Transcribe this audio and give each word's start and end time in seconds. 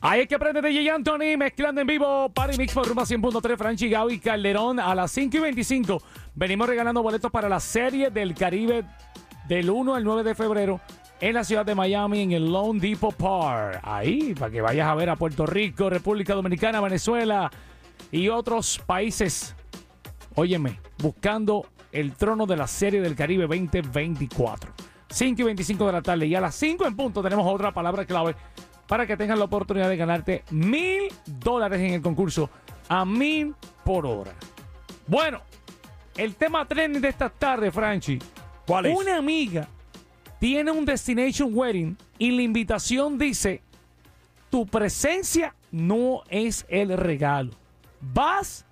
Ahí 0.00 0.20
es 0.20 0.28
que 0.28 0.36
aprende 0.36 0.62
DJ 0.62 0.90
Anthony 0.90 1.36
mezclando 1.36 1.80
en 1.80 1.86
vivo 1.86 2.28
Party 2.28 2.56
Mix 2.56 2.72
por 2.72 2.86
Rumba 2.86 3.02
100.3 3.02 3.56
Franchi 3.56 3.88
Gaby 3.88 4.20
Calderón 4.20 4.78
a 4.78 4.94
las 4.94 5.10
5 5.10 5.38
y 5.38 5.40
25. 5.40 6.00
Venimos 6.36 6.68
regalando 6.68 7.02
boletos 7.02 7.32
para 7.32 7.48
la 7.48 7.58
serie 7.58 8.10
del 8.10 8.32
Caribe 8.32 8.84
del 9.48 9.68
1 9.68 9.96
al 9.96 10.04
9 10.04 10.22
de 10.22 10.36
febrero 10.36 10.80
en 11.20 11.34
la 11.34 11.42
ciudad 11.42 11.66
de 11.66 11.74
Miami 11.74 12.20
en 12.20 12.30
el 12.30 12.46
Lone 12.46 12.78
Depot 12.78 13.12
Park. 13.12 13.80
Ahí, 13.82 14.34
para 14.38 14.52
que 14.52 14.60
vayas 14.60 14.86
a 14.86 14.94
ver 14.94 15.10
a 15.10 15.16
Puerto 15.16 15.46
Rico, 15.46 15.90
República 15.90 16.32
Dominicana, 16.32 16.80
Venezuela 16.80 17.50
y 18.12 18.28
otros 18.28 18.80
países. 18.86 19.56
Óyeme, 20.36 20.78
buscando 20.98 21.66
el 21.90 22.12
trono 22.12 22.46
de 22.46 22.56
la 22.56 22.68
serie 22.68 23.00
del 23.00 23.16
Caribe 23.16 23.48
2024. 23.48 24.70
5 25.10 25.42
y 25.42 25.44
25 25.44 25.86
de 25.86 25.92
la 25.92 26.02
tarde 26.02 26.26
y 26.26 26.36
a 26.36 26.40
las 26.40 26.54
5 26.54 26.86
en 26.86 26.94
punto 26.94 27.20
tenemos 27.20 27.52
otra 27.52 27.72
palabra 27.72 28.04
clave 28.04 28.36
para 28.88 29.06
que 29.06 29.16
tengas 29.16 29.38
la 29.38 29.44
oportunidad 29.44 29.88
de 29.88 29.96
ganarte 29.96 30.44
mil 30.50 31.02
dólares 31.26 31.78
en 31.80 31.92
el 31.94 32.02
concurso 32.02 32.50
a 32.88 33.04
mil 33.04 33.54
por 33.84 34.06
hora. 34.06 34.32
Bueno, 35.06 35.42
el 36.16 36.34
tema 36.34 36.66
trending 36.66 37.02
de 37.02 37.08
esta 37.08 37.28
tarde, 37.28 37.70
Franchi. 37.70 38.18
¿Cuál 38.66 38.86
es? 38.86 38.98
Una 38.98 39.18
amiga 39.18 39.68
tiene 40.40 40.70
un 40.70 40.84
destination 40.84 41.50
wedding 41.52 41.96
y 42.18 42.30
la 42.30 42.42
invitación 42.42 43.18
dice: 43.18 43.62
Tu 44.50 44.66
presencia 44.66 45.54
no 45.70 46.22
es 46.28 46.66
el 46.68 46.96
regalo. 46.96 47.52
¿Vas 48.00 48.64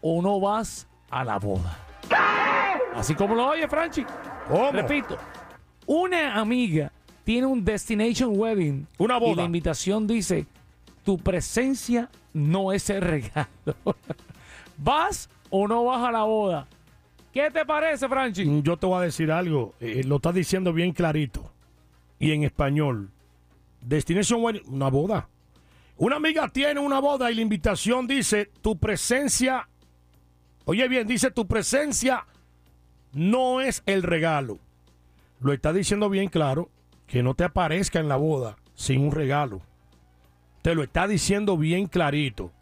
o 0.00 0.22
no 0.22 0.40
vas 0.40 0.88
a 1.10 1.22
la 1.22 1.38
boda? 1.38 1.76
Así 2.94 3.14
como 3.14 3.34
lo 3.34 3.48
oye, 3.48 3.68
Franchi. 3.68 4.04
¿Cómo? 4.48 4.72
Repito, 4.72 5.18
una 5.86 6.40
amiga 6.40 6.92
tiene 7.24 7.46
un 7.46 7.64
destination 7.64 8.32
wedding. 8.38 8.86
Una 8.98 9.18
boda. 9.18 9.32
Y 9.32 9.36
la 9.36 9.44
invitación 9.44 10.06
dice: 10.06 10.46
Tu 11.04 11.18
presencia 11.18 12.08
no 12.32 12.72
es 12.72 12.88
el 12.90 13.00
regalo. 13.02 13.48
¿Vas 14.78 15.28
o 15.50 15.66
no 15.68 15.84
vas 15.84 16.02
a 16.08 16.12
la 16.12 16.22
boda? 16.24 16.66
¿Qué 17.32 17.50
te 17.50 17.64
parece, 17.64 18.08
Franchi? 18.08 18.44
Mm, 18.44 18.62
Yo 18.62 18.76
te 18.76 18.86
voy 18.86 18.98
a 18.98 19.04
decir 19.04 19.30
algo. 19.30 19.74
eh, 19.80 20.02
lo 20.04 20.16
estás 20.16 20.34
diciendo 20.34 20.72
bien 20.72 20.92
clarito. 20.92 21.50
Y 22.18 22.32
en 22.32 22.44
español. 22.44 23.10
Destination 23.80 24.42
Wedding, 24.42 24.62
una 24.66 24.88
boda. 24.88 25.28
Una 25.96 26.16
amiga 26.16 26.48
tiene 26.48 26.80
una 26.80 26.98
boda 26.98 27.30
y 27.30 27.34
la 27.34 27.40
invitación 27.42 28.06
dice, 28.06 28.50
tu 28.62 28.76
presencia, 28.78 29.68
oye 30.64 30.88
bien, 30.88 31.06
dice, 31.06 31.30
tu 31.30 31.46
presencia 31.46 32.26
no 33.12 33.60
es 33.60 33.82
el 33.86 34.02
regalo. 34.02 34.58
Lo 35.40 35.52
está 35.52 35.72
diciendo 35.72 36.08
bien 36.10 36.28
claro, 36.28 36.68
que 37.10 37.24
no 37.24 37.34
te 37.34 37.42
aparezca 37.42 37.98
en 37.98 38.08
la 38.08 38.16
boda 38.16 38.56
sin 38.76 39.00
un 39.00 39.10
regalo. 39.10 39.60
Te 40.62 40.76
lo 40.76 40.84
está 40.84 41.08
diciendo 41.08 41.56
bien 41.56 41.86
clarito. 41.86 42.52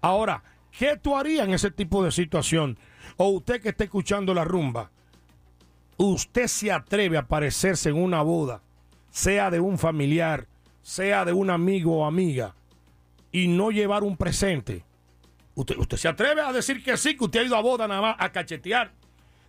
Ahora, 0.00 0.42
¿qué 0.76 0.96
tú 0.96 1.16
harías 1.16 1.46
en 1.46 1.54
ese 1.54 1.70
tipo 1.70 2.02
de 2.02 2.10
situación? 2.10 2.76
O 3.16 3.28
usted 3.28 3.62
que 3.62 3.68
está 3.68 3.84
escuchando 3.84 4.34
la 4.34 4.44
rumba, 4.44 4.90
usted 5.96 6.48
se 6.48 6.72
atreve 6.72 7.16
a 7.16 7.20
aparecerse 7.20 7.90
en 7.90 7.96
una 7.96 8.22
boda, 8.22 8.62
sea 9.10 9.48
de 9.50 9.60
un 9.60 9.78
familiar, 9.78 10.48
sea 10.82 11.24
de 11.24 11.32
un 11.32 11.48
amigo 11.50 11.98
o 11.98 12.04
amiga, 12.04 12.56
y 13.30 13.46
no 13.46 13.70
llevar 13.70 14.02
un 14.02 14.16
presente. 14.16 14.84
Usted, 15.54 15.76
usted 15.76 15.98
se 15.98 16.08
atreve 16.08 16.40
a 16.40 16.52
decir 16.52 16.82
que 16.82 16.96
sí, 16.96 17.16
que 17.16 17.24
usted 17.24 17.40
ha 17.40 17.44
ido 17.44 17.56
a 17.56 17.62
boda 17.62 17.86
nada 17.86 18.00
más 18.00 18.16
a 18.18 18.32
cachetear. 18.32 18.90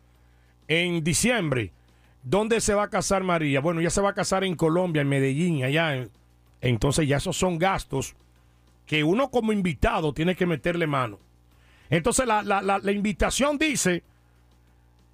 en 0.68 1.04
diciembre. 1.04 1.74
¿Dónde 2.24 2.62
se 2.62 2.74
va 2.74 2.84
a 2.84 2.90
casar 2.90 3.24
María? 3.24 3.62
Bueno, 3.62 3.82
ya 3.82 3.90
se 3.90 4.02
va 4.02 4.12
a 4.12 4.14
casar 4.14 4.44
en 4.44 4.56
Colombia, 4.56 5.02
en 5.02 5.10
Medellín, 5.10 5.64
allá. 5.64 6.08
Entonces 6.62 7.08
ya 7.08 7.18
esos 7.18 7.38
son 7.38 7.58
gastos 7.58 8.16
que 8.86 9.04
uno 9.04 9.32
como 9.32 9.52
invitado 9.54 10.14
tiene 10.14 10.36
que 10.36 10.46
meterle 10.46 10.86
mano. 10.86 11.20
Entonces 11.90 12.26
la, 12.26 12.44
la, 12.44 12.62
la, 12.62 12.92
invitación 12.92 13.58
dice, 13.58 14.04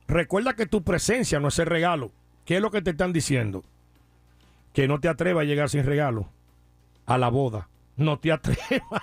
recuerda 0.07 0.55
que 0.55 0.65
tu 0.65 0.83
presencia 0.83 1.39
no 1.39 1.47
es 1.47 1.59
el 1.59 1.65
regalo. 1.65 2.11
¿Qué 2.45 2.57
es 2.57 2.61
lo 2.61 2.71
que 2.71 2.81
te 2.81 2.91
están 2.91 3.13
diciendo? 3.13 3.63
Que 4.73 4.87
no 4.87 4.99
te 4.99 5.09
atrevas 5.09 5.41
a 5.41 5.45
llegar 5.45 5.69
sin 5.69 5.85
regalo 5.85 6.29
a 7.05 7.17
la 7.17 7.29
boda. 7.29 7.69
No 7.95 8.19
te 8.19 8.31
atrevas. 8.31 9.01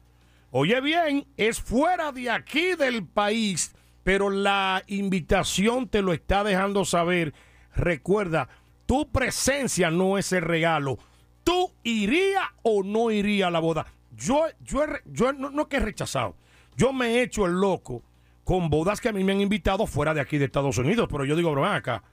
Oye 0.50 0.78
bien, 0.82 1.26
es 1.38 1.58
fuera 1.58 2.12
de 2.12 2.30
aquí 2.30 2.74
del 2.74 3.06
país, 3.06 3.74
pero 4.06 4.30
la 4.30 4.84
invitación 4.86 5.88
te 5.88 6.00
lo 6.00 6.12
está 6.12 6.44
dejando 6.44 6.84
saber. 6.84 7.34
Recuerda, 7.74 8.48
tu 8.86 9.10
presencia 9.10 9.90
no 9.90 10.16
es 10.16 10.30
el 10.30 10.42
regalo. 10.42 10.96
¿Tú 11.42 11.72
irías 11.82 12.44
o 12.62 12.84
no 12.84 13.10
irías 13.10 13.48
a 13.48 13.50
la 13.50 13.58
boda? 13.58 13.84
Yo, 14.16 14.44
yo, 14.60 14.84
yo 15.06 15.32
no, 15.32 15.50
no 15.50 15.68
que 15.68 15.78
he 15.78 15.80
rechazado. 15.80 16.36
Yo 16.76 16.92
me 16.92 17.14
he 17.14 17.22
hecho 17.22 17.46
el 17.46 17.54
loco 17.54 18.04
con 18.44 18.70
bodas 18.70 19.00
que 19.00 19.08
a 19.08 19.12
mí 19.12 19.24
me 19.24 19.32
han 19.32 19.40
invitado 19.40 19.88
fuera 19.88 20.14
de 20.14 20.20
aquí 20.20 20.38
de 20.38 20.44
Estados 20.44 20.78
Unidos, 20.78 21.08
pero 21.10 21.24
yo 21.24 21.34
digo, 21.34 21.50
bro, 21.50 21.62
ven 21.62 21.72
acá. 21.72 22.04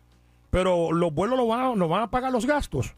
Pero 0.49 0.91
los 0.91 1.13
vuelos 1.13 1.37
lo 1.37 1.45
van, 1.45 1.77
nos 1.77 1.89
van 1.89 2.01
a 2.01 2.09
pagar 2.09 2.31
los 2.31 2.47
gastos 2.47 2.95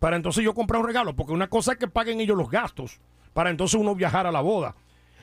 para 0.00 0.16
entonces 0.16 0.42
yo 0.42 0.54
comprar 0.54 0.80
un 0.80 0.88
regalo, 0.88 1.14
porque 1.14 1.32
una 1.32 1.48
cosa 1.48 1.74
es 1.74 1.78
que 1.78 1.86
paguen 1.86 2.18
ellos 2.18 2.36
los 2.36 2.50
gastos, 2.50 2.98
para 3.32 3.50
entonces 3.50 3.80
uno 3.80 3.94
viajar 3.94 4.26
a 4.26 4.32
la 4.32 4.40
boda. 4.40 4.74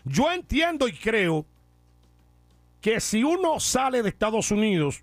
Yo 0.06 0.32
entiendo 0.32 0.88
y 0.88 0.94
creo 0.94 1.46
que 2.86 3.00
si 3.00 3.24
uno 3.24 3.60
sale 3.60 4.04
de 4.04 4.10
Estados 4.10 4.52
Unidos 4.52 5.02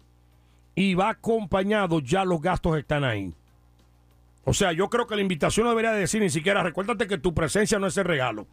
y 0.77 0.95
va 0.95 1.09
acompañado, 1.09 1.99
ya 1.99 2.25
los 2.25 2.41
gastos 2.41 2.79
están 2.79 3.03
ahí. 3.03 3.35
O 4.45 4.55
sea, 4.55 4.71
yo 4.71 4.89
creo 4.89 5.09
que 5.09 5.17
la 5.17 5.23
invitación 5.23 5.65
no 5.65 5.71
debería 5.71 5.91
decir 5.91 6.23
ni 6.23 6.31
siquiera, 6.31 6.63
recuérdate 6.63 7.09
que 7.09 7.19
tu 7.19 7.35
presencia 7.35 7.81
no 7.81 7.89
es 7.89 7.97
el 7.97 8.05
regalo. 8.05 8.47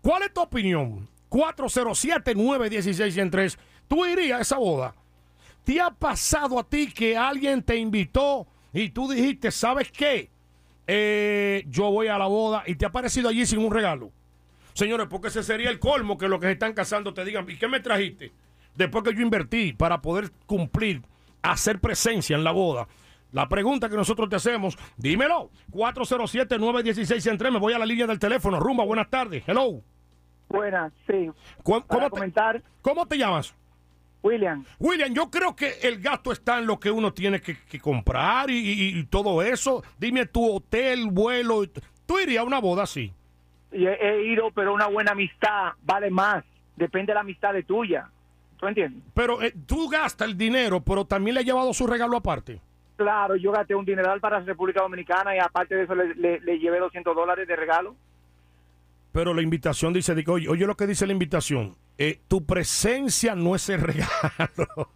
¿Cuál 0.00 0.22
es 0.22 0.32
tu 0.32 0.42
opinión? 0.42 1.08
407-916-103. 1.28 3.58
¿Tú 3.88 4.06
irías 4.06 4.38
a 4.38 4.42
esa 4.42 4.58
boda? 4.58 4.94
¿Te 5.64 5.80
ha 5.80 5.90
pasado 5.90 6.60
a 6.60 6.62
ti 6.62 6.86
que 6.86 7.16
alguien 7.16 7.64
te 7.64 7.74
invitó 7.74 8.46
y 8.72 8.90
tú 8.90 9.10
dijiste, 9.10 9.50
¿sabes 9.50 9.90
qué? 9.90 10.30
Eh, 10.86 11.64
yo 11.66 11.90
voy 11.90 12.06
a 12.06 12.16
la 12.16 12.26
boda 12.26 12.62
y 12.64 12.76
te 12.76 12.84
ha 12.84 12.90
aparecido 12.90 13.28
allí 13.28 13.44
sin 13.44 13.58
un 13.58 13.72
regalo? 13.72 14.12
Señores, 14.72 15.08
porque 15.10 15.26
ese 15.26 15.42
sería 15.42 15.68
el 15.68 15.80
colmo 15.80 16.16
que 16.16 16.28
los 16.28 16.38
que 16.38 16.46
se 16.46 16.52
están 16.52 16.74
casando 16.74 17.12
te 17.12 17.24
digan, 17.24 17.44
¿y 17.50 17.56
qué 17.56 17.66
me 17.66 17.80
trajiste? 17.80 18.30
Después 18.78 19.04
que 19.04 19.12
yo 19.14 19.20
invertí 19.22 19.72
para 19.74 20.00
poder 20.00 20.30
cumplir, 20.46 21.02
hacer 21.42 21.80
presencia 21.80 22.36
en 22.36 22.44
la 22.44 22.52
boda. 22.52 22.86
La 23.32 23.48
pregunta 23.48 23.88
que 23.90 23.96
nosotros 23.96 24.28
te 24.30 24.36
hacemos, 24.36 24.78
dímelo, 24.96 25.50
407-916-103, 25.72 27.50
me 27.52 27.58
voy 27.58 27.72
a 27.74 27.78
la 27.78 27.84
línea 27.86 28.06
del 28.06 28.18
teléfono. 28.18 28.58
Rumba, 28.60 28.84
buenas 28.84 29.10
tardes. 29.10 29.42
Hello. 29.46 29.82
Buenas, 30.48 30.92
sí. 31.06 31.28
¿Cómo, 31.62 31.84
Para 31.86 32.04
te, 32.06 32.10
comentar, 32.10 32.62
cómo 32.80 33.04
te 33.06 33.18
llamas? 33.18 33.54
William, 34.22 34.64
William, 34.78 35.12
yo 35.14 35.30
creo 35.30 35.54
que 35.54 35.74
el 35.82 36.00
gasto 36.00 36.32
está 36.32 36.58
en 36.58 36.66
lo 36.66 36.80
que 36.80 36.90
uno 36.90 37.12
tiene 37.12 37.40
que, 37.40 37.56
que 37.56 37.78
comprar 37.78 38.50
y, 38.50 38.58
y- 38.58 38.98
y 38.98 39.04
todo 39.04 39.42
eso. 39.42 39.82
Dime 39.98 40.26
tu 40.26 40.56
hotel, 40.56 41.08
vuelo. 41.10 41.62
¿Tú 42.06 42.18
irías 42.18 42.42
a 42.42 42.46
una 42.46 42.58
boda 42.60 42.84
así? 42.84 43.12
he, 43.70 43.84
he 43.84 44.32
ido, 44.32 44.50
pero 44.52 44.72
una 44.72 44.86
buena 44.86 45.12
amistad 45.12 45.72
vale 45.82 46.10
más. 46.10 46.44
Depende 46.76 47.10
de 47.10 47.14
la 47.14 47.20
amistad 47.20 47.52
de 47.52 47.62
tuya. 47.62 48.08
¿Tú 48.58 48.66
entiendes? 48.66 49.02
Pero 49.14 49.40
eh, 49.42 49.54
tú 49.66 49.88
gastas 49.88 50.28
el 50.28 50.36
dinero, 50.36 50.80
pero 50.80 51.04
también 51.04 51.34
le 51.34 51.40
has 51.40 51.46
llevado 51.46 51.72
su 51.72 51.86
regalo 51.86 52.16
aparte. 52.16 52.60
Claro, 52.96 53.36
yo 53.36 53.52
gasté 53.52 53.74
un 53.76 53.84
dineral 53.84 54.18
para 54.20 54.40
República 54.40 54.82
Dominicana 54.82 55.36
y 55.36 55.38
aparte 55.38 55.76
de 55.76 55.84
eso 55.84 55.94
le, 55.94 56.14
le- 56.16 56.40
le 56.40 56.58
llevé 56.58 56.80
200 56.80 57.14
dólares 57.14 57.46
de 57.46 57.54
regalo. 57.54 57.94
Pero 59.12 59.32
la 59.32 59.42
invitación 59.42 59.92
dice, 59.92 60.14
digo, 60.14 60.34
oye, 60.34 60.48
oye 60.48 60.66
lo 60.66 60.76
que 60.76 60.86
dice 60.86 61.06
la 61.06 61.12
invitación. 61.12 61.76
eh, 61.96 62.20
tu 62.28 62.44
presencia 62.44 63.34
no 63.34 63.54
es 63.54 63.68
el 63.68 63.80
regalo. 63.82 64.90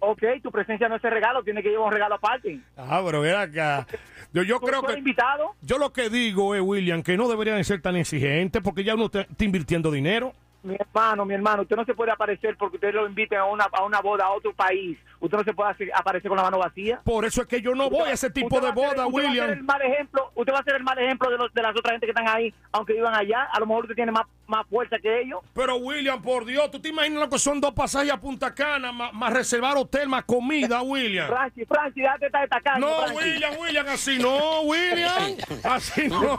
Ok, 0.00 0.22
tu 0.42 0.50
presencia 0.50 0.88
no 0.88 0.96
es 0.96 1.04
el 1.04 1.10
regalo, 1.10 1.42
tiene 1.42 1.62
que 1.62 1.70
llevar 1.70 1.86
un 1.88 1.92
regalo 1.92 2.14
aparte. 2.14 2.60
ah, 2.76 3.02
pero 3.04 3.20
ven 3.20 3.34
acá. 3.34 3.86
Yo, 4.32 4.42
yo 4.42 4.60
¿Tú- 4.60 4.66
creo 4.66 4.82
que... 4.82 4.92
invitado? 4.98 5.54
Yo 5.62 5.76
lo 5.78 5.92
que 5.92 6.08
digo 6.08 6.54
es, 6.54 6.62
William, 6.62 7.02
que 7.02 7.16
no 7.16 7.28
deberían 7.28 7.62
ser 7.64 7.80
tan 7.82 7.96
exigentes 7.96 8.62
porque 8.62 8.84
ya 8.84 8.94
uno 8.94 9.06
está 9.06 9.22
está 9.22 9.44
invirtiendo 9.44 9.90
dinero. 9.90 10.32
Mi 10.68 10.76
hermano, 10.78 11.24
mi 11.24 11.32
hermano, 11.32 11.62
usted 11.62 11.76
no 11.76 11.84
se 11.86 11.94
puede 11.94 12.12
aparecer 12.12 12.54
porque 12.58 12.76
usted 12.76 12.92
lo 12.92 13.06
inviten 13.06 13.38
a 13.38 13.46
una, 13.46 13.64
a 13.72 13.84
una 13.84 14.02
boda 14.02 14.26
a 14.26 14.32
otro 14.32 14.52
país. 14.52 14.98
Usted 15.20 15.38
no 15.38 15.44
se 15.44 15.52
puede 15.52 15.70
hacer- 15.70 15.90
aparecer 15.94 16.28
con 16.28 16.36
la 16.36 16.44
mano 16.44 16.58
vacía. 16.58 17.00
Por 17.04 17.24
eso 17.24 17.42
es 17.42 17.48
que 17.48 17.60
yo 17.60 17.74
no 17.74 17.90
voy 17.90 18.08
a 18.08 18.12
ese 18.12 18.30
tipo 18.30 18.60
de 18.60 18.70
boda, 18.70 19.06
usted 19.06 19.22
va 19.22 19.28
a 19.28 19.32
ser 19.32 19.42
el 19.44 19.48
William. 19.50 19.64
mal 19.66 19.82
ejemplo, 19.82 20.30
usted 20.34 20.52
va 20.52 20.58
a 20.60 20.62
ser 20.62 20.76
el 20.76 20.82
mal 20.84 20.98
ejemplo 20.98 21.30
de, 21.30 21.36
los, 21.38 21.52
de 21.52 21.62
las 21.62 21.76
otras 21.76 21.92
gente 21.92 22.06
que 22.06 22.10
están 22.12 22.28
ahí, 22.28 22.54
aunque 22.72 22.92
vivan 22.92 23.14
allá. 23.14 23.44
A 23.52 23.58
lo 23.58 23.66
mejor 23.66 23.84
usted 23.84 23.96
tiene 23.96 24.12
más, 24.12 24.26
más 24.46 24.66
fuerza 24.68 24.96
que 25.00 25.20
ellos. 25.22 25.40
Pero 25.54 25.76
William, 25.76 26.22
por 26.22 26.44
Dios, 26.44 26.70
¿tú 26.70 26.80
te 26.80 26.88
imaginas 26.90 27.20
lo 27.20 27.28
que 27.28 27.38
son 27.38 27.60
dos 27.60 27.72
pasajes 27.74 28.12
a 28.12 28.20
Punta 28.20 28.54
Cana, 28.54 28.92
más, 28.92 29.12
más 29.12 29.32
reservar 29.32 29.76
hotel, 29.76 30.08
más 30.08 30.24
comida, 30.24 30.82
William? 30.82 31.26
Francis, 31.28 31.66
Francis, 31.68 32.02
déjate 32.04 32.26
estar 32.26 32.40
destacando. 32.42 32.86
No. 32.86 33.14
William, 33.14 33.54
William, 33.58 33.86
así 33.88 34.18
no, 34.18 34.60
William. 34.62 35.36
Así 35.64 36.06
no. 36.08 36.38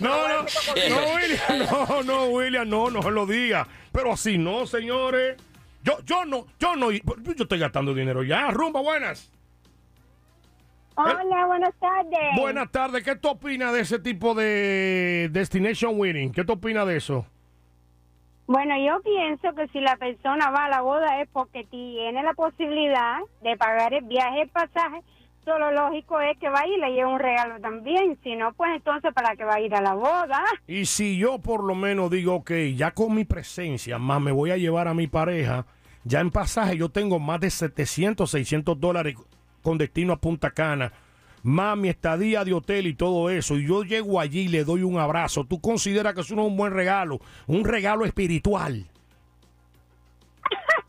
No, 0.00 0.28
no, 0.28 0.44
no, 0.88 1.14
William, 1.14 1.58
no, 1.70 2.02
no, 2.02 2.24
William, 2.26 2.68
no, 2.68 2.90
no 2.90 3.02
se 3.02 3.10
lo 3.10 3.26
diga. 3.26 3.66
Pero 3.92 4.12
así 4.12 4.38
no, 4.38 4.66
señores. 4.66 5.36
Yo, 5.82 6.00
yo 6.04 6.24
no, 6.24 6.46
yo 6.58 6.76
no, 6.76 6.90
yo 6.90 7.00
estoy 7.38 7.58
gastando 7.58 7.94
dinero 7.94 8.22
ya. 8.22 8.50
Rumba, 8.50 8.80
buenas. 8.80 9.32
Hola, 10.96 11.46
buenas 11.46 11.74
tardes. 11.78 12.18
Buenas 12.36 12.72
tardes. 12.72 13.04
¿Qué 13.04 13.14
tú 13.14 13.28
opinas 13.28 13.72
de 13.72 13.80
ese 13.80 14.00
tipo 14.00 14.34
de 14.34 15.28
Destination 15.30 15.92
Winning? 15.98 16.32
¿Qué 16.32 16.44
tú 16.44 16.54
opinas 16.54 16.88
de 16.88 16.96
eso? 16.96 17.24
Bueno, 18.48 18.74
yo 18.84 19.00
pienso 19.02 19.54
que 19.54 19.68
si 19.68 19.78
la 19.78 19.96
persona 19.96 20.50
va 20.50 20.64
a 20.64 20.68
la 20.70 20.80
boda 20.80 21.20
es 21.20 21.28
porque 21.32 21.64
tiene 21.64 22.22
la 22.22 22.32
posibilidad 22.32 23.18
de 23.42 23.56
pagar 23.56 23.94
el 23.94 24.04
viaje, 24.06 24.42
el 24.42 24.48
pasaje. 24.48 25.02
Solo 25.48 25.70
lógico 25.72 26.20
es 26.20 26.36
que 26.38 26.50
vaya 26.50 26.66
y 26.66 26.78
le 26.78 26.90
lleve 26.90 27.06
un 27.06 27.18
regalo 27.18 27.58
también. 27.60 28.18
Si 28.22 28.36
no, 28.36 28.52
pues 28.52 28.70
entonces, 28.76 29.14
¿para 29.14 29.34
qué 29.34 29.44
va 29.44 29.54
a 29.54 29.60
ir 29.60 29.74
a 29.74 29.80
la 29.80 29.94
boda? 29.94 30.44
Y 30.66 30.84
si 30.84 31.16
yo 31.16 31.38
por 31.38 31.64
lo 31.64 31.74
menos 31.74 32.10
digo, 32.10 32.34
ok, 32.34 32.50
ya 32.76 32.90
con 32.90 33.14
mi 33.14 33.24
presencia, 33.24 33.98
más 33.98 34.20
me 34.20 34.30
voy 34.30 34.50
a 34.50 34.58
llevar 34.58 34.88
a 34.88 34.92
mi 34.94 35.06
pareja, 35.06 35.64
ya 36.04 36.20
en 36.20 36.30
pasaje 36.30 36.76
yo 36.76 36.90
tengo 36.90 37.18
más 37.18 37.40
de 37.40 37.48
700, 37.48 38.30
600 38.30 38.78
dólares 38.78 39.16
con 39.62 39.78
destino 39.78 40.12
a 40.12 40.16
Punta 40.20 40.50
Cana, 40.50 40.92
más 41.42 41.78
mi 41.78 41.88
estadía 41.88 42.44
de 42.44 42.52
hotel 42.52 42.86
y 42.86 42.92
todo 42.92 43.30
eso, 43.30 43.56
y 43.56 43.66
yo 43.66 43.84
llego 43.84 44.20
allí 44.20 44.40
y 44.40 44.48
le 44.48 44.64
doy 44.64 44.82
un 44.82 44.98
abrazo, 44.98 45.44
¿tú 45.44 45.62
consideras 45.62 46.12
que 46.12 46.20
eso 46.20 46.34
no 46.34 46.42
es 46.42 46.48
un 46.48 46.58
buen 46.58 46.74
regalo? 46.74 47.20
Un 47.46 47.64
regalo 47.64 48.04
espiritual. 48.04 48.86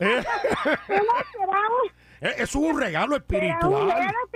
Eh, 0.02 0.22
¿Cómo 0.86 1.12
será 1.30 1.58
un, 1.58 1.90
eh, 2.22 2.34
Es 2.38 2.54
un 2.54 2.80
regalo 2.80 2.80
será 2.80 3.04
un 3.06 3.14
espiritual. 3.16 3.82
regalo 3.82 4.18
espiritual? 4.24 4.29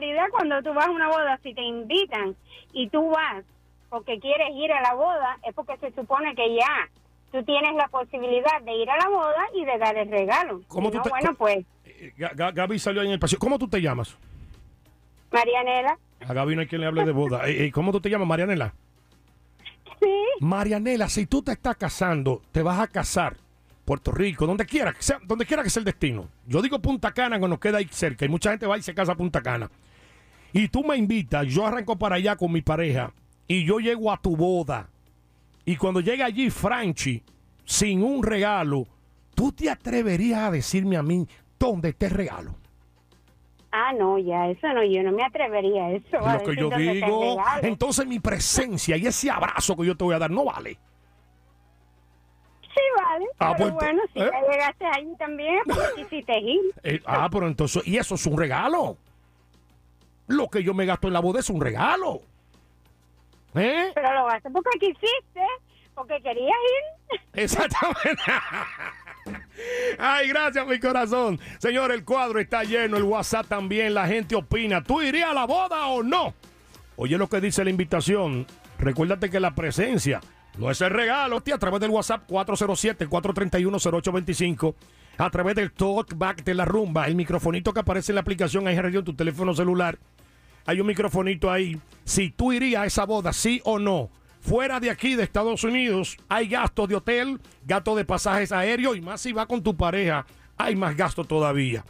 Realidad 0.00 0.26
cuando 0.30 0.62
tú 0.62 0.72
vas 0.74 0.86
a 0.86 0.90
una 0.90 1.08
boda, 1.08 1.38
si 1.42 1.54
te 1.54 1.62
invitan 1.62 2.34
y 2.72 2.88
tú 2.88 3.10
vas 3.10 3.44
porque 3.90 4.18
quieres 4.20 4.48
ir 4.54 4.72
a 4.72 4.80
la 4.80 4.94
boda, 4.94 5.38
es 5.46 5.54
porque 5.54 5.76
se 5.78 5.92
supone 5.92 6.34
que 6.34 6.54
ya 6.56 6.88
tú 7.30 7.42
tienes 7.44 7.74
la 7.74 7.88
posibilidad 7.88 8.60
de 8.64 8.72
ir 8.74 8.90
a 8.90 8.96
la 8.96 9.08
boda 9.08 9.42
y 9.54 9.64
de 9.64 9.78
dar 9.78 9.96
el 9.96 10.10
regalo. 10.10 10.62
¿Cómo 10.68 10.88
Si 10.88 10.92
tú 10.92 10.98
no, 10.98 11.02
te- 11.04 11.10
bueno, 11.10 11.34
pues, 11.34 11.58
Eh, 11.84 12.12
Ga- 12.18 12.32
Ga- 12.34 12.54
Gaby 12.54 12.78
salió 12.78 13.00
ahí 13.02 13.06
en 13.08 13.14
el 13.14 13.18
pasillo. 13.18 13.38
¿Cómo 13.38 13.58
tú 13.58 13.68
te 13.68 13.80
llamas? 13.80 14.16
Marianela, 15.30 15.96
A 16.26 16.32
Gaby 16.32 16.54
no 16.54 16.60
hay 16.62 16.66
quien 16.66 16.80
le 16.80 16.86
hable 16.86 17.04
de 17.04 17.12
boda. 17.12 17.42
Eh, 17.48 17.66
eh, 17.66 17.72
¿Cómo 17.72 17.92
tú 17.92 18.00
te 18.00 18.08
llamas, 18.10 18.28
Marianela? 18.28 18.72
sí. 20.00 20.08
Marianela, 20.40 21.08
si 21.08 21.26
tú 21.26 21.42
te 21.42 21.52
estás 21.52 21.76
casando, 21.76 22.42
te 22.52 22.62
vas 22.62 22.80
a 22.80 22.88
casar, 22.88 23.36
Puerto 23.84 24.12
Rico, 24.12 24.46
donde 24.46 24.64
quiera, 24.64 24.92
que 24.92 25.02
sea, 25.02 25.18
donde 25.24 25.44
quiera 25.44 25.62
que 25.62 25.70
sea 25.70 25.80
el 25.80 25.84
destino. 25.84 26.28
Yo 26.46 26.62
digo 26.62 26.78
Punta 26.80 27.12
Cana, 27.12 27.38
que 27.40 27.48
nos 27.48 27.58
queda 27.58 27.78
ahí 27.78 27.88
cerca, 27.90 28.24
y 28.24 28.28
mucha 28.28 28.50
gente 28.50 28.66
va 28.66 28.78
y 28.78 28.82
se 28.82 28.94
casa 28.94 29.12
a 29.12 29.16
Punta 29.16 29.42
Cana. 29.42 29.70
Y 30.52 30.68
tú 30.68 30.84
me 30.84 30.96
invitas, 30.96 31.46
yo 31.48 31.66
arranco 31.66 31.98
para 31.98 32.16
allá 32.16 32.36
con 32.36 32.52
mi 32.52 32.62
pareja, 32.62 33.12
y 33.48 33.64
yo 33.64 33.78
llego 33.78 34.12
a 34.12 34.20
tu 34.20 34.36
boda. 34.36 34.88
Y 35.64 35.76
cuando 35.76 36.00
llega 36.00 36.26
allí 36.26 36.50
Franchi, 36.50 37.22
sin 37.64 38.02
un 38.02 38.22
regalo, 38.22 38.86
¿tú 39.34 39.52
te 39.52 39.70
atreverías 39.70 40.40
a 40.40 40.50
decirme 40.50 40.96
a 40.96 41.02
mí 41.02 41.26
dónde 41.58 41.90
está 41.90 42.06
el 42.06 42.12
regalo? 42.12 42.54
Ah, 43.74 43.92
no, 43.98 44.18
ya, 44.18 44.48
eso 44.50 44.68
no, 44.68 44.84
yo 44.84 45.02
no 45.02 45.12
me 45.12 45.24
atrevería 45.24 45.86
a 45.86 45.92
eso. 45.92 46.18
a 46.20 46.34
Lo 46.34 46.42
que 46.42 46.56
yo 46.56 46.68
digo, 46.70 47.42
entonces 47.62 48.06
mi 48.06 48.20
presencia 48.20 48.98
y 48.98 49.06
ese 49.06 49.30
abrazo 49.30 49.74
que 49.76 49.86
yo 49.86 49.96
te 49.96 50.04
voy 50.04 50.14
a 50.14 50.18
dar 50.18 50.30
no 50.30 50.44
vale. 50.44 50.78
Sí, 52.74 52.80
vale. 52.96 53.26
Ah, 53.38 53.54
pero 53.56 53.74
pues, 53.74 53.84
bueno, 53.84 54.02
si 54.12 54.20
¿eh? 54.20 54.30
ya 54.32 54.50
llegaste 54.50 54.84
ahí 54.86 55.14
también, 55.18 55.60
porque 55.66 56.02
quisiste 56.02 56.38
ir. 56.38 56.60
Eh, 56.82 57.00
ah, 57.04 57.28
pero 57.30 57.46
entonces, 57.46 57.86
y 57.86 57.98
eso 57.98 58.14
es 58.14 58.26
un 58.26 58.38
regalo. 58.38 58.96
Lo 60.28 60.48
que 60.48 60.62
yo 60.62 60.72
me 60.72 60.86
gasto 60.86 61.08
en 61.08 61.14
la 61.14 61.20
boda 61.20 61.40
es 61.40 61.50
un 61.50 61.60
regalo. 61.60 62.20
¿Eh? 63.54 63.90
Pero 63.94 64.14
lo 64.14 64.26
gasté 64.26 64.50
porque 64.50 64.78
quisiste, 64.78 65.46
porque 65.94 66.20
querías 66.22 66.56
ir. 67.12 67.20
Exactamente. 67.34 68.22
Ay, 69.98 70.28
gracias, 70.28 70.66
mi 70.66 70.80
corazón. 70.80 71.38
Señor, 71.58 71.92
el 71.92 72.04
cuadro 72.04 72.40
está 72.40 72.64
lleno, 72.64 72.96
el 72.96 73.04
WhatsApp 73.04 73.46
también, 73.46 73.92
la 73.94 74.06
gente 74.06 74.34
opina. 74.34 74.82
¿Tú 74.82 75.02
irías 75.02 75.30
a 75.30 75.34
la 75.34 75.44
boda 75.44 75.86
o 75.88 76.02
no? 76.02 76.34
Oye 76.96 77.18
lo 77.18 77.28
que 77.28 77.40
dice 77.40 77.64
la 77.64 77.70
invitación. 77.70 78.46
Recuérdate 78.78 79.30
que 79.30 79.40
la 79.40 79.54
presencia 79.54 80.20
no 80.58 80.70
es 80.70 80.80
el 80.80 80.90
regalo. 80.90 81.38
A 81.38 81.58
través 81.58 81.80
del 81.80 81.90
WhatsApp 81.90 82.28
407-431-0825. 82.28 84.74
A 85.18 85.28
través 85.30 85.56
del 85.56 85.72
talkback 85.72 86.44
de 86.44 86.54
la 86.54 86.64
rumba. 86.64 87.06
El 87.06 87.14
microfonito 87.14 87.72
que 87.72 87.80
aparece 87.80 88.12
en 88.12 88.16
la 88.16 88.22
aplicación 88.22 88.68
ahí 88.68 88.76
en 88.76 89.04
tu 89.04 89.14
teléfono 89.14 89.54
celular. 89.54 89.98
Hay 90.66 90.80
un 90.80 90.86
microfonito 90.86 91.50
ahí. 91.50 91.80
Si 92.04 92.30
tú 92.30 92.52
irías 92.52 92.82
a 92.82 92.86
esa 92.86 93.04
boda, 93.04 93.32
sí 93.32 93.60
o 93.64 93.78
no. 93.78 94.10
Fuera 94.40 94.80
de 94.80 94.90
aquí, 94.90 95.14
de 95.14 95.22
Estados 95.22 95.62
Unidos, 95.62 96.16
hay 96.28 96.48
gastos 96.48 96.88
de 96.88 96.96
hotel, 96.96 97.40
gastos 97.64 97.96
de 97.96 98.04
pasajes 98.04 98.50
aéreos 98.50 98.96
y 98.96 99.00
más 99.00 99.20
si 99.20 99.32
va 99.32 99.46
con 99.46 99.62
tu 99.62 99.76
pareja, 99.76 100.26
hay 100.58 100.74
más 100.74 100.96
gastos 100.96 101.28
todavía. 101.28 101.84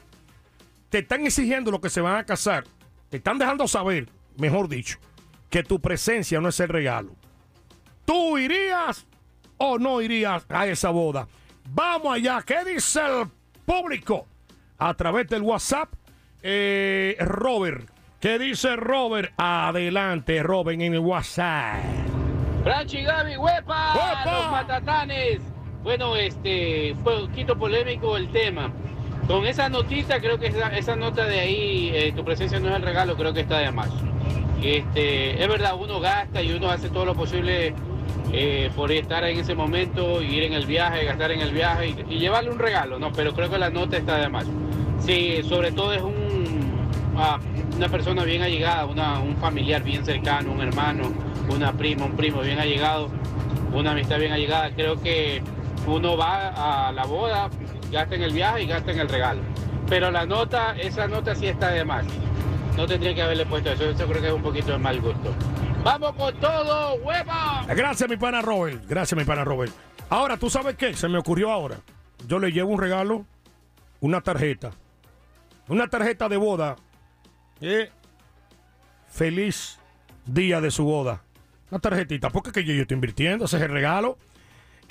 Te 0.91 0.99
están 0.99 1.25
exigiendo 1.25 1.71
lo 1.71 1.81
que 1.81 1.89
se 1.89 2.03
van 2.03 2.17
a 2.17 2.27
casar. 2.27 2.65
Te 3.09 3.17
están 3.17 3.39
dejando 3.39 3.67
saber, 3.67 4.11
mejor 4.37 4.69
dicho, 4.69 4.99
que 5.49 5.63
tu 5.63 5.81
presencia 5.81 6.43
no 6.43 6.51
es 6.51 6.61
el 6.61 6.69
regalo. 6.69 7.17
¿Tú 8.05 8.39
irías 8.39 9.07
o 9.59 9.79
no 9.79 10.01
irías 10.01 10.45
a 10.49 10.67
esa 10.67 10.91
boda? 10.91 11.27
Vamos 11.71 12.15
allá. 12.15 12.43
¿Qué 12.45 12.65
dice 12.65 13.01
el 13.01 13.29
público? 13.65 14.27
A 14.79 14.95
través 14.95 15.29
del 15.29 15.43
WhatsApp, 15.43 15.89
eh, 16.43 17.17
Robert. 17.21 17.89
¿Qué 18.21 18.39
dice 18.39 18.77
Robert? 18.77 19.33
Adelante, 19.37 20.43
Robert, 20.43 20.81
en 20.81 20.95
el 20.95 21.01
WhatsApp. 21.01 21.83
Franchi 22.63 23.03
Gaby, 23.03 23.37
huepa, 23.37 23.95
¡Huepa! 23.95 24.43
los 24.43 24.51
matatanes. 24.51 25.41
Bueno, 25.83 26.15
este, 26.15 26.95
fue 27.03 27.23
un 27.23 27.29
poquito 27.29 27.59
polémico 27.59 28.17
el 28.17 28.31
tema. 28.31 28.73
Con 29.27 29.47
esa 29.47 29.69
notita, 29.69 30.21
creo 30.21 30.39
que 30.39 30.49
esa, 30.49 30.69
esa 30.77 30.95
nota 30.95 31.25
de 31.25 31.41
ahí, 31.41 31.91
eh, 31.95 32.13
tu 32.15 32.25
presencia 32.25 32.61
no 32.61 32.69
es 32.69 32.77
el 32.77 32.83
regalo, 32.83 33.17
creo 33.17 33.33
que 33.33 33.41
está 33.41 33.59
de 33.59 33.71
más. 33.73 33.91
Este, 34.63 35.43
es 35.43 35.49
verdad, 35.49 35.75
uno 35.77 35.99
gasta 35.99 36.43
y 36.43 36.53
uno 36.53 36.71
hace 36.71 36.89
todo 36.89 37.05
lo 37.05 37.15
posible 37.15 37.75
eh, 38.33 38.71
por 38.75 38.91
estar 38.91 39.25
en 39.25 39.39
ese 39.39 39.55
momento, 39.55 40.23
ir 40.23 40.45
en 40.45 40.55
el 40.55 40.65
viaje, 40.67 41.05
gastar 41.05 41.33
en 41.33 41.41
el 41.41 41.53
viaje 41.53 41.95
y, 42.09 42.19
llevarle 42.19 42.51
un 42.51 42.59
regalo, 42.59 42.99
¿no? 42.99 43.13
Pero 43.13 43.35
creo 43.35 43.51
que 43.51 43.59
la 43.59 43.69
nota 43.69 43.99
está 43.99 44.17
de 44.17 44.29
más. 44.31 44.47
Sí, 45.01 45.43
sobre 45.47 45.71
todo 45.73 45.93
es 45.93 46.03
un, 46.03 46.15
ah, 47.17 47.39
una 47.77 47.89
persona 47.89 48.25
bien 48.25 48.41
allegada, 48.41 48.87
una, 48.87 49.19
un 49.19 49.37
familiar 49.37 49.83
bien 49.83 50.05
cercano, 50.05 50.53
un 50.53 50.63
hermano, 50.63 51.13
una 51.51 51.73
prima, 51.73 52.07
un 52.07 52.17
primo 52.17 52.41
bien 52.41 52.59
allegado, 52.59 53.11
una 53.75 53.93
amistad 53.93 54.19
bien 54.19 54.33
allegada. 54.33 54.71
Creo 54.71 55.01
que 55.03 55.43
uno 55.87 56.17
va 56.17 56.87
a 56.89 56.93
la 56.93 57.05
boda, 57.05 57.51
gasta 57.91 58.15
en 58.15 58.23
el 58.23 58.33
viaje 58.33 58.63
y 58.63 58.67
gasta 58.67 58.93
en 58.93 59.01
el 59.01 59.09
regalo. 59.11 59.43
Pero 59.91 60.11
la 60.11 60.25
nota, 60.25 60.75
esa 60.79 61.07
nota 61.07 61.35
sí 61.35 61.49
está 61.49 61.69
de 61.71 61.85
más. 61.85 62.07
No 62.79 62.87
tendría 62.87 63.15
que 63.15 63.21
haberle 63.21 63.45
puesto 63.45 63.71
eso, 63.71 63.85
eso 63.91 64.07
creo 64.07 64.23
que 64.23 64.29
es 64.29 64.33
un 64.33 64.43
poquito 64.43 64.73
de 64.73 64.79
mal 64.79 64.99
gusto. 65.03 65.35
¡Vamos 65.85 66.15
con 66.15 66.35
todo, 66.39 66.95
hueva! 66.97 67.65
Gracias, 67.67 68.09
mi 68.09 68.17
pana 68.17 68.41
Robert. 68.41 68.85
Gracias, 68.87 69.19
mi 69.19 69.25
pana 69.25 69.43
Robert. 69.43 69.73
Ahora, 70.11 70.37
¿tú 70.37 70.49
sabes 70.49 70.77
qué? 70.77 70.95
Se 70.95 71.09
me 71.09 71.19
ocurrió 71.19 71.51
ahora. 71.51 71.79
Yo 72.29 72.39
le 72.39 72.53
llevo 72.53 72.71
un 72.71 72.79
regalo, 72.79 73.27
una 74.01 74.21
tarjeta. 74.21 74.71
Una 75.67 75.89
tarjeta 75.89 76.29
de 76.29 76.37
boda. 76.37 76.77
Eh, 77.61 77.91
feliz 79.09 79.81
día 80.25 80.61
de 80.61 80.71
su 80.71 80.85
boda. 80.85 81.25
Una 81.71 81.81
tarjetita. 81.81 82.31
Porque 82.31 82.53
que 82.53 82.65
yo, 82.65 82.75
yo 82.75 82.83
estoy 82.83 82.95
invirtiendo, 82.95 83.47
ese 83.47 83.57
es 83.57 83.63
el 83.65 83.71
regalo. 83.71 84.19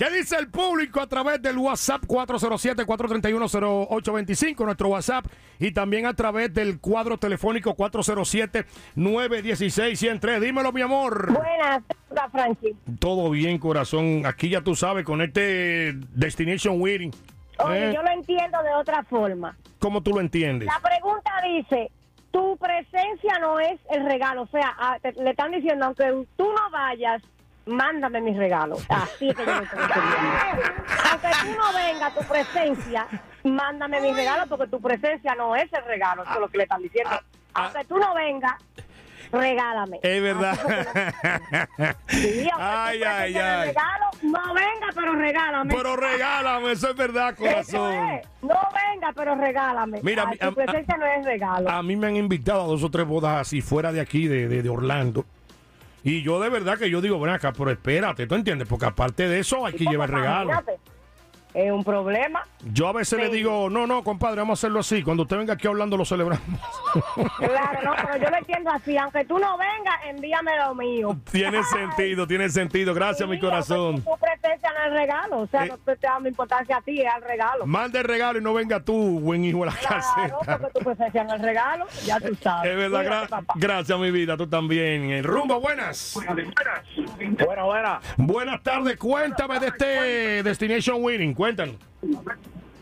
¿Qué 0.01 0.09
dice 0.09 0.35
el 0.37 0.49
público 0.49 0.99
a 0.99 1.05
través 1.05 1.39
del 1.43 1.59
WhatsApp 1.59 2.01
407-431-0825, 2.07 4.65
nuestro 4.65 4.87
WhatsApp, 4.87 5.27
y 5.59 5.71
también 5.73 6.07
a 6.07 6.15
través 6.15 6.51
del 6.51 6.79
cuadro 6.79 7.19
telefónico 7.19 7.75
407-916-103? 7.75 10.39
Dímelo, 10.39 10.71
mi 10.71 10.81
amor. 10.81 11.31
Buenas, 11.31 11.83
Franchi. 12.31 12.75
Todo 12.97 13.29
bien, 13.29 13.59
corazón. 13.59 14.23
Aquí 14.25 14.49
ya 14.49 14.61
tú 14.61 14.75
sabes, 14.75 15.05
con 15.05 15.21
este 15.21 15.93
Destination 16.15 16.81
Wedding. 16.81 17.11
Oye, 17.59 17.91
¿eh? 17.91 17.93
yo 17.93 18.01
lo 18.01 18.09
entiendo 18.09 18.57
de 18.63 18.73
otra 18.73 19.03
forma. 19.03 19.55
¿Cómo 19.77 20.01
tú 20.01 20.13
lo 20.15 20.21
entiendes? 20.21 20.67
La 20.67 20.79
pregunta 20.81 21.29
dice, 21.45 21.91
tu 22.31 22.57
presencia 22.57 23.37
no 23.39 23.59
es 23.59 23.79
el 23.91 24.03
regalo. 24.05 24.41
O 24.41 24.47
sea, 24.47 24.75
a- 24.79 24.97
te- 24.97 25.13
le 25.13 25.29
están 25.29 25.51
diciendo, 25.51 25.85
aunque 25.85 26.25
tú 26.37 26.45
no 26.45 26.71
vayas, 26.71 27.21
mándame 27.65 28.21
mis 28.21 28.37
regalos. 28.37 28.85
Así 28.89 29.29
es 29.29 29.35
que 29.35 29.45
yo 29.45 29.55
lo 29.55 29.61
estoy 29.63 29.79
entendiendo. 29.81 30.63
Aunque 31.11 31.27
tú 31.41 31.57
no 31.59 31.73
vengas, 31.73 32.13
tu 32.15 32.23
presencia, 32.23 33.07
mándame 33.43 34.01
mis 34.01 34.15
regalos 34.15 34.47
porque 34.49 34.67
tu 34.67 34.81
presencia 34.81 35.35
no 35.35 35.55
es 35.55 35.71
el 35.73 35.83
regalo. 35.85 36.23
Eso 36.23 36.33
es 36.33 36.39
lo 36.39 36.47
que 36.49 36.57
le 36.57 36.63
están 36.63 36.81
diciendo. 36.81 37.11
Aunque 37.53 37.83
tú 37.85 37.97
no 37.97 38.13
vengas, 38.13 38.53
regálame. 39.31 39.99
Es 40.03 40.21
verdad. 40.21 40.57
Sí, 42.07 42.47
ay, 42.57 43.03
ay, 43.03 43.35
ay. 43.37 43.67
regalo, 43.67 44.05
no 44.23 44.53
venga, 44.53 44.87
pero 44.93 45.15
regálame. 45.15 45.73
Pero 45.73 45.95
regálame, 45.95 46.71
eso 46.71 46.89
es 46.89 46.95
verdad, 46.95 47.35
corazón. 47.35 47.93
es. 47.93 48.27
No 48.41 48.59
venga, 48.73 49.11
pero 49.15 49.35
regálame. 49.35 49.99
Mira, 50.03 50.25
Ay, 50.27 50.37
tu 50.37 50.53
presencia 50.53 50.97
no 50.97 51.05
es 51.05 51.25
regalo. 51.25 51.69
A 51.69 51.81
mí 51.83 51.95
me 51.95 52.07
han 52.07 52.15
invitado 52.15 52.63
a 52.63 52.67
dos 52.67 52.83
o 52.83 52.89
tres 52.91 53.05
bodas 53.07 53.41
así, 53.41 53.61
fuera 53.61 53.91
de 53.91 54.01
aquí, 54.01 54.27
de, 54.27 54.47
de- 54.47 54.61
de 54.63 54.69
Orlando. 54.69 55.25
Y 56.03 56.23
yo 56.23 56.39
de 56.39 56.49
verdad 56.49 56.77
que 56.77 56.89
yo 56.89 57.01
digo, 57.01 57.19
ven 57.19 57.33
acá, 57.33 57.53
pero 57.53 57.69
espérate, 57.69 58.25
¿tú 58.27 58.35
entiendes? 58.35 58.67
Porque 58.67 58.85
aparte 58.85 59.27
de 59.27 59.39
eso 59.39 59.65
hay 59.65 59.73
que 59.73 59.85
llevar 59.85 60.09
regalo. 60.09 60.51
Imagínate, 60.51 60.79
Es 61.53 61.71
un 61.71 61.83
problema. 61.83 62.45
Yo 62.71 62.87
a 62.87 62.93
veces 62.93 63.19
le 63.19 63.29
digo, 63.29 63.69
no, 63.69 63.85
no, 63.87 64.03
compadre, 64.03 64.37
vamos 64.37 64.57
a 64.57 64.59
hacerlo 64.61 64.79
así. 64.79 65.03
Cuando 65.03 65.23
usted 65.23 65.37
venga 65.37 65.53
aquí 65.53 65.67
hablando, 65.67 65.97
lo 65.97 66.05
celebramos. 66.05 66.45
Claro, 67.37 67.79
no, 67.83 67.91
pero 67.95 68.17
yo 68.23 68.29
lo 68.29 68.37
entiendo 68.37 68.69
así. 68.71 68.97
Aunque 68.97 69.25
tú 69.25 69.37
no 69.39 69.57
vengas, 69.57 69.95
envíame 70.07 70.51
lo 70.57 70.75
mío. 70.75 71.17
tiene 71.31 71.61
sentido, 71.63 72.25
tiene 72.27 72.49
sentido. 72.49 72.93
Gracias, 72.93 73.27
mi 73.27 73.35
Sí, 73.35 73.41
corazón. 73.41 73.77
aunque 73.95 74.01
Tu 74.11 74.17
presencia 74.19 74.69
no 74.71 74.85
es 74.85 74.93
regalo. 74.93 75.39
O 75.39 75.47
sea, 75.47 75.65
Eh. 75.65 75.69
no 75.69 75.77
te 75.79 75.91
está 75.93 76.11
dando 76.11 76.29
importancia 76.29 76.77
a 76.77 76.81
ti, 76.81 77.01
es 77.01 77.07
al 77.13 77.21
regalo. 77.23 77.65
Mande 77.65 77.99
el 77.99 78.05
regalo 78.05 78.39
y 78.39 78.41
no 78.41 78.53
venga 78.53 78.79
tú, 78.79 79.19
buen 79.19 79.43
hijo 79.43 79.59
de 79.59 79.65
la 79.67 79.71
Claro, 79.73 79.95
caseta. 79.95 80.57
porque 80.59 80.79
tu 80.79 80.85
presencia 80.85 81.23
no 81.23 81.35
es 81.35 81.41
regalo. 81.41 81.85
Ya 82.05 82.19
tú 82.19 82.35
sabes. 82.41 82.71
Es 82.71 82.77
verdad, 82.77 82.99
Cuídate, 83.01 83.25
gra- 83.25 83.29
papá. 83.29 83.53
gracias, 83.57 83.99
mi 83.99 84.11
vida, 84.11 84.37
tú 84.37 84.47
también. 84.47 85.09
El 85.11 85.23
rumbo, 85.23 85.59
buenas. 85.59 86.15
Buena, 87.45 87.63
buena. 87.63 87.99
Buenas 88.17 88.63
tardes, 88.63 88.97
cuéntame 88.97 89.59
de 89.59 89.67
este 89.67 90.43
Destination 90.43 90.97
Winning, 91.03 91.33
cuéntanos. 91.33 91.75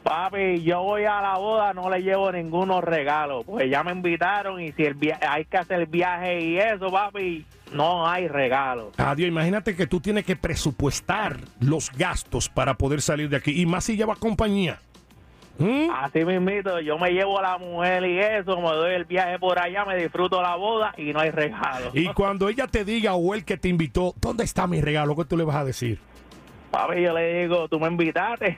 Papi, 0.04 0.64
yo 0.64 0.82
voy 0.82 1.04
a 1.04 1.22
la 1.22 1.38
boda, 1.38 1.74
no 1.74 1.90
le 1.90 2.02
llevo 2.02 2.32
ninguno 2.32 2.80
regalo, 2.82 3.44
pues 3.44 3.70
ya 3.70 3.84
me 3.84 3.92
invitaron 3.92 4.60
y 4.62 4.72
si 4.72 4.84
el 4.86 4.94
via- 4.94 5.20
hay 5.22 5.46
que 5.46 5.58
hacer 5.58 5.82
el 5.82 5.86
viaje 5.88 6.40
y 6.40 6.58
eso, 6.58 6.90
papi, 6.90 7.46
no 7.74 8.08
hay 8.08 8.28
regalo. 8.30 8.92
Adiós, 8.98 9.28
imagínate 9.28 9.76
que 9.76 9.88
tú 9.88 10.00
tienes 10.00 10.24
que 10.26 10.36
presupuestar 10.38 11.38
los 11.60 11.92
gastos 11.92 12.48
para 12.50 12.76
poder 12.76 13.02
salir 13.02 13.30
de 13.30 13.36
aquí. 13.38 13.62
Y 13.62 13.66
más 13.66 13.84
si 13.84 13.98
lleva 13.98 14.16
compañía. 14.16 14.80
¿Mm? 15.60 15.92
Así 15.94 16.24
mismito, 16.24 16.80
yo 16.80 16.98
me 16.98 17.12
llevo 17.12 17.38
a 17.38 17.42
la 17.42 17.58
mujer 17.58 18.06
y 18.06 18.18
eso, 18.18 18.56
me 18.62 18.70
doy 18.70 18.96
el 18.96 19.04
viaje 19.04 19.38
por 19.38 19.60
allá, 19.60 19.84
me 19.84 19.98
disfruto 19.98 20.42
la 20.42 20.56
boda 20.56 20.94
y 20.98 21.12
no 21.12 21.20
hay 21.20 21.32
regalo. 21.32 21.92
Y 21.94 22.08
cuando 22.14 22.48
ella 22.48 22.66
te 22.66 22.86
diga 22.86 23.14
o 23.16 23.34
él 23.36 23.44
que 23.44 23.58
te 23.58 23.68
invitó, 23.68 24.14
¿dónde 24.22 24.46
está 24.46 24.68
mi 24.68 24.80
regalo? 24.80 25.18
¿Qué 25.18 25.26
tú 25.26 25.36
le 25.36 25.44
vas 25.44 25.58
a 25.58 25.66
decir? 25.66 26.00
Papi, 26.72 27.02
yo 27.02 27.14
le 27.14 27.42
digo, 27.42 27.68
tú 27.68 27.80
me 27.80 27.88
invitaste. 27.88 28.58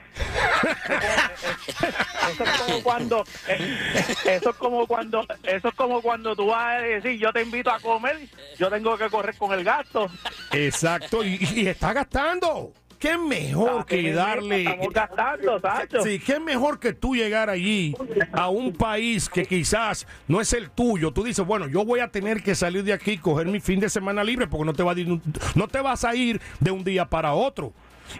eso 2.30 2.44
es 2.44 2.60
como 2.60 2.82
cuando, 2.82 3.24
eh, 3.48 3.78
eso 4.26 4.50
es 4.50 4.56
como 4.56 4.86
cuando, 4.86 5.26
eso 5.42 5.68
es 5.68 5.74
como 5.74 6.02
cuando 6.02 6.36
tú 6.36 6.46
vas 6.46 6.76
a 6.76 6.80
decir, 6.82 7.18
yo 7.18 7.32
te 7.32 7.42
invito 7.42 7.70
a 7.70 7.80
comer, 7.80 8.28
yo 8.58 8.68
tengo 8.70 8.98
que 8.98 9.08
correr 9.08 9.34
con 9.36 9.52
el 9.52 9.64
gasto. 9.64 10.10
Exacto, 10.52 11.24
y, 11.24 11.38
y 11.54 11.66
está 11.66 11.94
gastando. 11.94 12.72
¿Qué 13.02 13.18
mejor 13.18 13.80
Así 13.80 13.86
que 13.88 14.12
darle... 14.12 14.62
Estamos 14.62 14.92
gastando, 14.94 15.60
Sacho. 15.60 16.02
Sí, 16.02 16.20
qué 16.20 16.38
mejor 16.38 16.78
que 16.78 16.92
tú 16.92 17.16
llegar 17.16 17.50
allí 17.50 17.96
a 18.32 18.48
un 18.48 18.72
país 18.72 19.28
que 19.28 19.44
quizás 19.44 20.06
no 20.28 20.40
es 20.40 20.52
el 20.52 20.70
tuyo. 20.70 21.10
Tú 21.12 21.24
dices, 21.24 21.44
bueno, 21.44 21.66
yo 21.66 21.84
voy 21.84 21.98
a 21.98 22.06
tener 22.12 22.44
que 22.44 22.54
salir 22.54 22.84
de 22.84 22.92
aquí, 22.92 23.18
coger 23.18 23.48
mi 23.48 23.58
fin 23.58 23.80
de 23.80 23.88
semana 23.88 24.22
libre, 24.22 24.46
porque 24.46 24.64
no 24.66 24.72
te, 24.72 24.84
va 24.84 24.92
a 24.92 24.94
ir- 24.94 25.20
no 25.56 25.66
te 25.66 25.80
vas 25.80 26.04
a 26.04 26.14
ir 26.14 26.40
de 26.60 26.70
un 26.70 26.84
día 26.84 27.04
para 27.04 27.32
otro. 27.34 27.72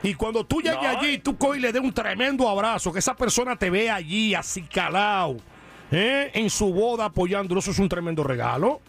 Y 0.03 0.15
cuando 0.15 0.45
tú 0.45 0.61
llegues 0.61 0.83
No. 0.83 0.99
allí, 0.99 1.19
tú 1.19 1.37
coges 1.39 1.59
y 1.59 1.61
le 1.63 1.73
des 1.73 1.81
un 1.81 1.93
tremendo 1.95 2.49
abrazo, 2.49 2.93
que 2.93 2.99
esa 2.99 3.15
persona 3.15 3.55
te 3.55 3.71
ve 3.71 3.89
allí, 3.89 4.35
así 4.35 4.63
calado, 4.63 5.37
¿eh? 5.93 6.33
en 6.35 6.51
su 6.51 6.75
boda 6.75 7.05
apoyándolo, 7.05 7.61
eso 7.61 7.71
es 7.71 7.79
un 7.79 7.89
tremendo 7.89 8.25
regalo. 8.25 8.81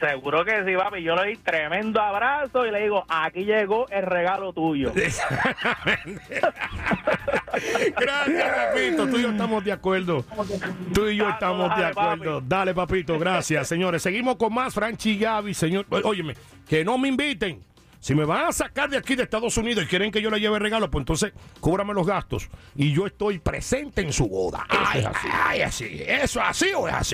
Seguro 0.00 0.44
que 0.44 0.64
sí, 0.64 0.76
papi. 0.76 1.02
Yo 1.02 1.14
le 1.16 1.22
doy 1.22 1.36
tremendo 1.36 2.00
abrazo 2.00 2.66
y 2.66 2.70
le 2.70 2.82
digo, 2.82 3.04
aquí 3.08 3.44
llegó 3.44 3.88
el 3.88 4.02
regalo 4.02 4.52
tuyo. 4.52 4.92
Gracias, 7.98 8.56
papito. 8.56 9.06
Tú 9.08 9.18
y 9.18 9.22
yo 9.22 9.30
estamos 9.30 9.64
de 9.64 9.72
acuerdo. 9.72 10.24
Tú 10.92 11.06
y 11.08 11.16
yo 11.16 11.24
Tato, 11.24 11.34
estamos 11.34 11.76
de 11.76 11.84
acuerdo. 11.84 12.40
Dale, 12.40 12.74
papito. 12.74 13.18
Gracias, 13.18 13.68
señores. 13.68 14.02
Seguimos 14.02 14.36
con 14.36 14.52
más 14.52 14.74
Franchi 14.74 15.16
Gaby, 15.18 15.54
señor. 15.54 15.86
Óyeme, 15.90 16.34
que 16.68 16.84
no 16.84 16.98
me 16.98 17.08
inviten. 17.08 17.62
Si 18.00 18.14
me 18.14 18.26
van 18.26 18.46
a 18.48 18.52
sacar 18.52 18.90
de 18.90 18.98
aquí 18.98 19.16
de 19.16 19.22
Estados 19.22 19.56
Unidos 19.56 19.84
y 19.84 19.86
quieren 19.86 20.12
que 20.12 20.20
yo 20.20 20.30
le 20.30 20.38
lleve 20.38 20.58
regalo, 20.58 20.90
pues 20.90 21.00
entonces 21.00 21.32
cóbrame 21.58 21.94
los 21.94 22.06
gastos 22.06 22.50
y 22.76 22.92
yo 22.92 23.06
estoy 23.06 23.38
presente 23.38 24.02
en 24.02 24.12
su 24.12 24.28
boda. 24.28 24.66
Eso 24.70 24.98
es 24.98 25.06
así. 25.06 25.28
Ay, 25.32 25.62
así. 25.62 26.02
¿Eso 26.06 26.38
es 26.40 26.46
así 26.46 26.66
o 26.76 26.86
es 26.86 26.94
así? 26.94 27.13